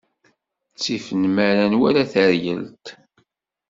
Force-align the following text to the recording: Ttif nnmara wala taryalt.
Ttif 0.73 1.05
nnmara 1.19 1.65
wala 1.81 2.03
taryalt. 2.11 2.85